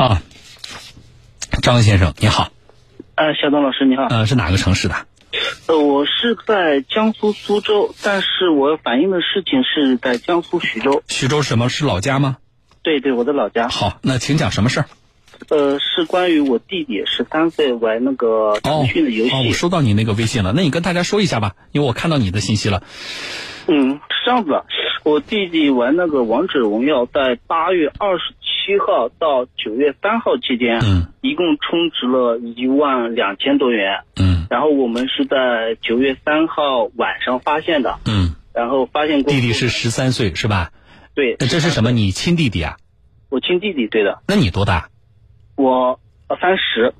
[0.00, 0.22] 啊，
[1.60, 2.48] 张先生你好，
[3.16, 4.94] 呃，小东老师你好，呃，是哪个城市的？
[5.66, 11.02] 呃，我是在江苏苏州，但是我反映的事情是在江苏徐州。
[11.08, 12.38] 徐州什么是老家吗？
[12.82, 13.68] 对对，我的老家。
[13.68, 14.86] 好，那请讲什么事儿？
[15.50, 19.32] 呃，是关于我弟弟十三岁玩那个腾讯的游戏。
[19.32, 22.82] 哦，我收到你那个微信了，那你跟大家说一下吧，因为我看到你的信息了。
[23.66, 24.64] 嗯，是这样子的，
[25.04, 28.48] 我弟弟玩那个王者荣耀，在八月二十七
[28.78, 40.72] 号到九月三号期间，嗯，一共充值了一万两千多元，嗯，然后我们是在九月三号晚上发现的，嗯，然后发现弟弟是十三岁是吧？
[41.14, 41.90] 对，那这是什么？
[41.90, 42.76] 你亲弟弟啊？
[43.30, 44.22] 我亲弟弟，对的。
[44.26, 44.88] 那你多大？
[45.56, 46.00] 我
[46.40, 46.94] 三十。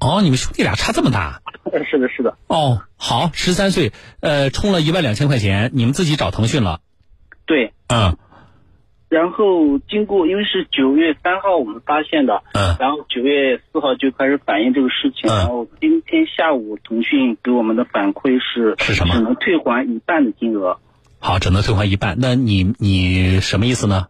[0.00, 1.40] 哦，你们兄弟俩差这么大？
[1.90, 2.36] 是的，是的。
[2.48, 6.80] 哦，好，十三岁，呃，充了一万两千块钱，你们自己找腾讯了。
[7.46, 7.72] 对。
[7.88, 8.16] 嗯。
[9.12, 12.76] 然后经过，因为是九月三号我们发现的，嗯。
[12.80, 15.36] 然后九月四号就开始反映这个事情，嗯。
[15.36, 19.12] 然后今天下午腾讯给我们的反馈是是什么？
[19.14, 20.78] 只能退还一半的金额。
[21.18, 22.16] 好，只能退还一半。
[22.18, 24.06] 那你你什么意思呢？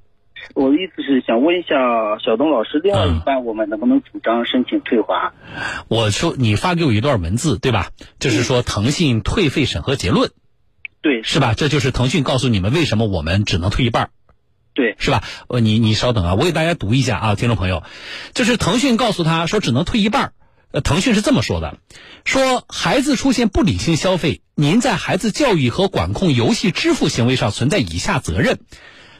[0.54, 1.76] 我的意思是想问一下
[2.24, 5.32] 小东老师，另外一半我们能不能主张申请退还？
[5.88, 7.88] 我说你发给我一段文字，对吧？
[8.20, 10.30] 就是说腾讯退费审核结论，
[11.00, 11.54] 对，是吧？
[11.54, 14.10] 这就是腾讯告诉你们为什么我们只能退一半，
[14.74, 15.22] 对，是吧？
[15.48, 17.82] 呃，你你稍等啊，我给大家读一下啊，听众朋友，
[18.34, 20.32] 就是腾讯告诉他说只能退一半，
[20.70, 21.76] 呃，腾讯是这么说的，
[22.24, 28.60] 说孩子出现不理性消费，您在孩子教育和管控游戏支付行为上存在以下责任，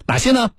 [0.06, 0.50] 哪些呢？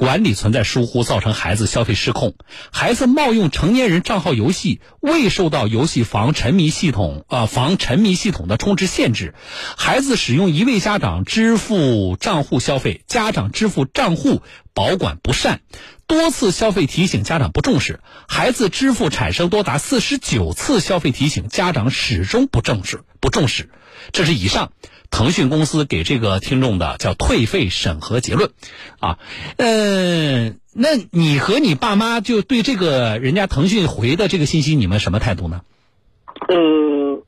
[0.00, 2.30] 管理存在疏忽，造成孩子消费失控；
[2.72, 9.34] 孩子冒用成年人账号游戏，未受到游戏防沉迷系统啊防沉迷系统的充值限制；
[9.76, 14.40] 孩子使用一位家长支付账户消费，家长支付账户
[14.72, 15.60] 保管不善，
[16.06, 23.68] 多次消费提醒家长不重视；孩子支付产生多达四十九次消费提醒，家长始终不正视不重视。
[24.12, 24.72] 这是以上。
[25.10, 28.50] 腾讯公司给这个听众的叫退费审核结论，
[29.00, 29.18] 啊，
[29.58, 35.62] 呃，那你和你爸妈就对这个人家腾讯回的这个信息，你们什么态度呢？
[36.48, 37.22] 呃，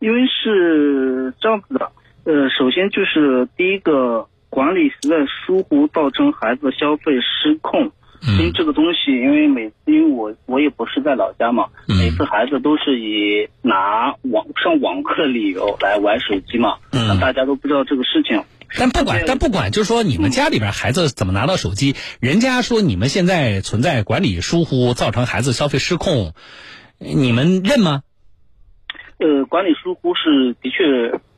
[0.00, 1.92] 因为是这样子的，
[2.24, 7.92] 呃，首先就是第一个管理实在疏忽，造成孩子消费失控。
[8.20, 16.78] 因为这个东西，因为每因为我我也不是在老家嘛，每次孩子都是以拿网上网课的理由来玩手机嘛，
[17.14, 18.42] 那大家都不知道这个事情。
[18.78, 26.34] 但不管但不管，就是说你们家里边孩子怎么拿到手机，人家说你们现在存在管理疏忽，造成孩子消费失控，
[26.98, 28.02] 你们认吗？
[29.18, 30.84] 呃，管理疏忽是的确，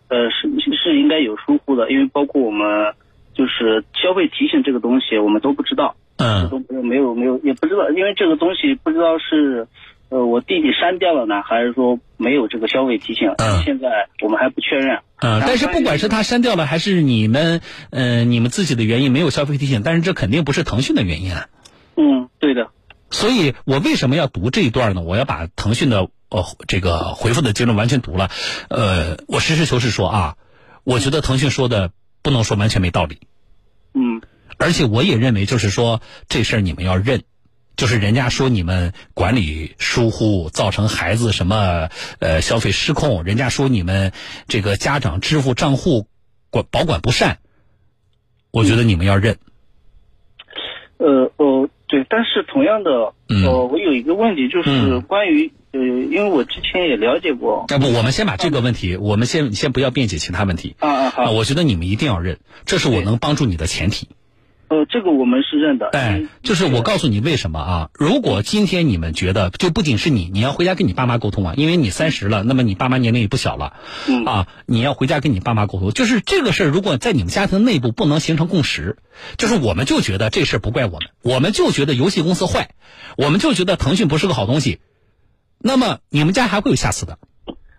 [0.09, 2.95] 呃是是应该有疏忽的，因为包括我们
[3.33, 5.97] 就是消费提醒这个东西，我们都不知道。
[6.17, 9.69] 嗯，都没有没有没有，也不知道，因为这个东西不知道是，
[10.11, 13.31] 呃，我弟弟删掉了呢，还是说没有这个消费提醒？
[13.39, 13.89] 嗯，现在
[14.23, 14.99] 我们还不确认。
[15.21, 17.61] 嗯，但是不管是他删掉了，还是你们，
[17.91, 21.47] 呃，你们自己的原因没有消费提醒，但是这肯定不是腾讯的原因啊。
[21.97, 22.71] 嗯，对的。
[23.11, 25.01] 所以我为什么要读这一段呢？
[25.03, 28.31] 我要把腾讯的呃这个回复的结论完全读了。
[28.69, 30.37] 呃，我实事求是说啊，
[30.85, 31.93] 我觉得腾讯说的
[32.23, 33.19] 不能说完全没道理。
[33.95, 34.21] 嗯。
[34.59, 37.23] 而且我也认为，就是说这事儿你们要认，
[37.77, 41.89] 就是人家说你们管理疏忽，造成孩子什么
[42.19, 44.13] 呃消费失控，人家说你们
[44.49, 46.07] 这个家长支付账户
[46.51, 47.39] 管保管不善，
[48.51, 49.39] 我觉得你们要认。
[50.99, 52.91] 呃呃，对，但是同样的，
[53.29, 57.65] 呃，我有一个问题，就是关于呃，因为我之前也了解过。
[57.71, 60.77] 要不我们先把这个问题，我们先先不要辩解其他问题。
[60.79, 61.31] 啊啊好。
[61.31, 64.09] 我觉得你们一定要认，这是我能帮助你的前提。
[64.71, 65.89] 呃，这个我们是认的。
[65.93, 67.91] 哎，就是我告诉你为什么啊？
[67.93, 73.73] 如果今天你们觉得，就不仅是你，你要回家跟你爸妈沟通啊，因为你三十了，那么你爸妈年龄也不小了，
[74.07, 75.91] 嗯啊，你要回家跟你爸妈沟通。
[75.91, 78.97] 就是这个事儿，如果在你们家庭内部不能形成共识，
[79.37, 82.71] 就是我们就觉得这事儿不怪我们，我们就觉得游戏公司坏，
[83.17, 84.79] 我们就觉得腾讯不是个好东西，
[85.59, 87.19] 那么你们家还会有下次的。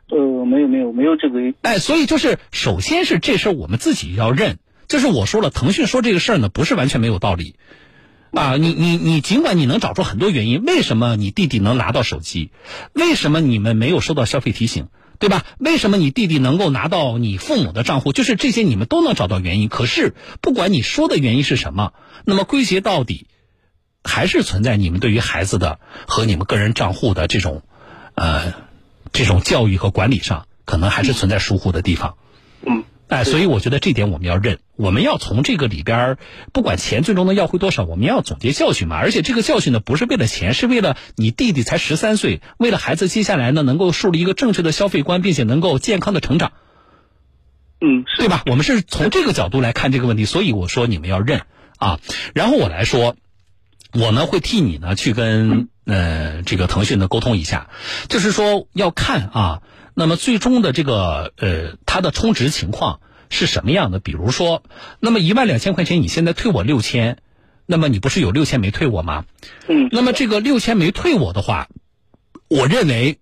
[0.10, 1.40] 呃，没有没有没有这个。
[1.62, 4.60] 哎，所以就是首先是这事儿我们自己要认。
[4.92, 7.56] 就是我说了，腾讯说这个事儿呢，不是完全没有道理，
[8.34, 12.52] 啊，你你你，尽管你能找出很多原因，为什么你弟弟能拿到手机，
[12.92, 15.46] 为什么你们没有收到消费提醒，对吧？
[15.60, 18.12] 为什么你弟弟能够拿到你父母的账户？
[18.12, 19.70] 就是这些你们都能找到原因。
[19.70, 21.94] 可是不管你说的原因是什么，
[22.26, 23.28] 那么归结到底，
[24.04, 27.64] 还是存在你们对于孩子的和你们个人账户的这种，
[28.16, 28.54] 呃，
[29.14, 32.16] 这种教育和管理上，可能还是存在疏忽的地方。
[32.68, 32.84] 嗯。
[33.12, 36.18] 哎，所以我觉得这点我们要认，我们要从这个里边儿，
[36.54, 38.96] 不管钱最终能要回多少，我们要总结教训嘛。
[38.96, 46.54] 而且这个教训呢，不是为了钱，是为了你弟弟才十三岁，为了孩子接下来呢能够树立一个正确的消费观，并且能够健康的成长，
[47.82, 48.44] 嗯，对吧？
[48.46, 51.42] 我们是从这个角度来看这个问题，所以我说你们要认
[51.80, 52.00] 啊。
[52.34, 53.18] 然后我来说，
[53.92, 57.72] 我呢会替你呢去跟呃这个腾讯呢沟通一下，
[58.08, 59.62] 就是说要看啊。
[60.02, 64.00] 那么最终的这个呃，它的充值情况是什么样的？
[64.00, 64.64] 比如说，
[65.00, 67.20] 那么一万两千块钱，你现在退我六千，
[67.68, 69.26] 那么你不是有六千没退我吗？
[69.68, 69.90] 嗯。
[69.92, 71.68] 那么这个六千没退我的话，
[72.48, 73.20] 我认为，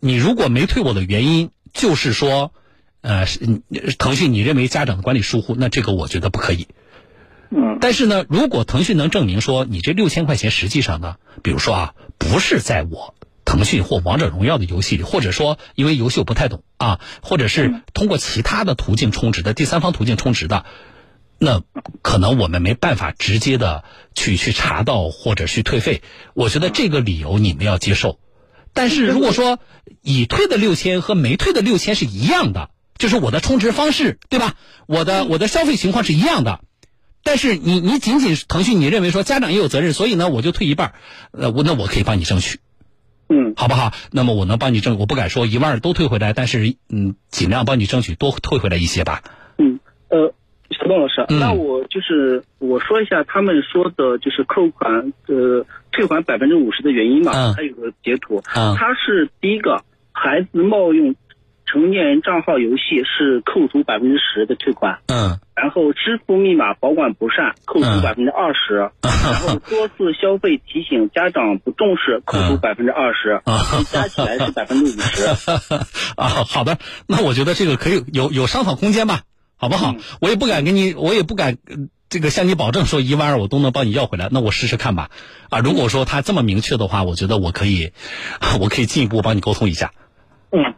[0.00, 2.52] 你如果没退我的原因就是说，
[3.02, 3.26] 呃，
[3.96, 6.66] 腾讯你认为家长的管理疏忽，那这个我觉得不可以。
[7.50, 7.78] 嗯。
[7.80, 13.14] 但是呢，如果腾讯能证明说你这六千块钱实际上呢，比如说啊，不是在我。
[13.50, 20.64] 腾讯或王者荣耀的游戏里，或者说因为游戏我不太懂啊，或者是通过其他的途径充值的第三方途径充值的，
[21.36, 21.60] 那
[22.00, 23.82] 可能我们没办法直接的
[24.14, 26.00] 去去查到或者去退费。
[26.32, 28.20] 我觉得这个理由你们要接受。
[28.72, 29.58] 但是如果说
[30.00, 34.54] 已退的六千和没退的六千是一样的，就是我的充值方式对吧？
[34.86, 36.60] 我的我的消费情况是一样的，
[37.24, 40.94] 但是你你仅仅腾讯你认为说家长也有责任，所以呢我就退一半，
[41.32, 42.60] 呃我那我可以帮你争取。
[43.30, 43.92] 嗯，好不好？
[44.10, 49.22] 那么我能帮你争，我不敢说一万二都退回来，但是嗯，尽量帮你争取多退回来一些吧。
[49.56, 49.78] 嗯，
[50.08, 50.34] 呃，
[50.70, 61.14] 小东老师，那我就是我说一下他们说的就是扣款呃退还百分之五十的原因嘛，嗯，还有个截图，嗯，他是第一个孩子冒用。
[61.70, 73.40] 成年人账号游戏是扣除百分之十的退款，嗯，然后支付密码保管不善扣除百分之二十，然后多次消费提醒家长不重视扣除百分之二十，
[73.92, 75.26] 加起来是 百分之五十。
[76.16, 79.20] 啊，好的，那我觉得这个可以有有商讨空间吧，
[79.56, 79.94] 好不好？
[80.20, 81.58] 我也不敢给你，我也不敢
[82.08, 85.10] 这个向你保证说一万二我都能帮你要回来，那我试试看吧。
[85.50, 87.92] 啊，如果说他这么明确的话，我觉得我可以，
[88.60, 89.92] 我可以进一步帮你沟通一下，
[90.50, 90.74] 嗯，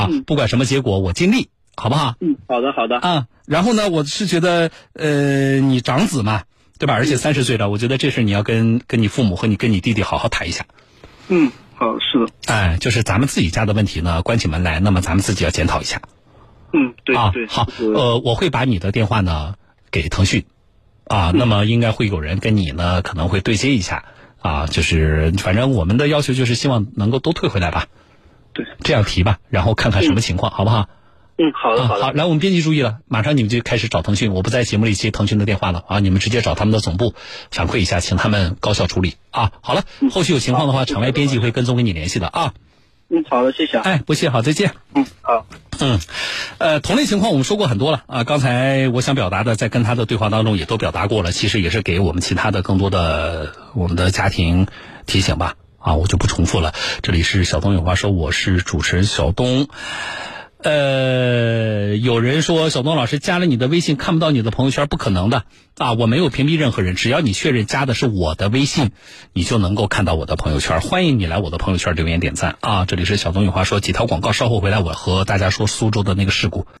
[0.00, 0.18] 好不好？
[0.18, 2.14] 啊，不管什么结果，我尽力，好不好？
[2.20, 2.98] 嗯，好的，好的。
[2.98, 6.42] 啊，然后呢，我是觉得，呃，你长子嘛，
[6.78, 6.94] 对吧？
[6.94, 10.66] 而且三十岁了，我觉得这事你要跟跟你父母和你跟你弟弟好好谈一下。
[11.28, 12.32] 嗯，好，是的。
[12.46, 16.00] 哎，就是咱们自己家的问题呢，关起门来，那么咱们自己要检讨一下。
[16.72, 17.46] 嗯，对啊，对。
[17.46, 19.54] 好，呃，我会把你的电话呢
[19.90, 20.44] 给腾讯，
[21.04, 24.04] 啊，那么应该会有人跟你呢可能会对接一下，
[24.40, 27.86] 啊，就是反正我们的要求就是希望能够都退回来吧。
[28.52, 30.88] 对，这样提吧，然后看看什么情况，好不好？
[31.38, 32.04] 嗯，好的，好的。
[32.04, 37.14] 好，来，我们编辑注意了，马上你们就开始找腾讯，我不在节目里接腾讯的电话了啊，你们直接找他们的总部
[37.50, 39.52] 反馈一下，请他们高效处理啊。
[39.62, 42.52] 好了，后续有情况的话，场外编辑会跟踪跟你联系的啊。
[43.08, 43.78] 嗯，好的，谢谢。
[43.78, 44.72] 啊哎，不谢，好，再见。
[44.94, 45.46] 嗯，好。
[45.80, 45.98] 嗯，
[46.58, 54.66] 呃，同类情况我们说过很多了啊，刚才我想表达的，在跟他的对话当中也都表达过了，其实也是给我们其他的更多的我们的家庭
[55.06, 55.54] 提醒吧。
[55.80, 56.74] 啊，我就不重复了。
[57.02, 59.66] 这里是小东有话说，我是主持人小东。
[60.62, 65.44] 呃，有人说小东老师加了你的微信看不到你的朋友圈，不可能的
[65.78, 65.94] 啊！
[65.94, 68.90] 我没有屏蔽任何人，只要你确认加的是我的微信，
[69.32, 70.82] 你就能够看到我的朋友圈。
[70.82, 72.84] 欢迎你来我的朋友圈留言点赞啊！
[72.84, 76.66] 这里是小东有话说，几条广告，稍后回来我和大家说苏州的那个事故。